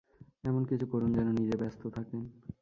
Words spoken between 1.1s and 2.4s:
যেন নিজে ব্যস্ত থাকেন।